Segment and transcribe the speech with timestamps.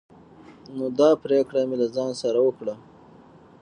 [0.75, 2.75] نو دا پريکړه مې له ځان سره وکړه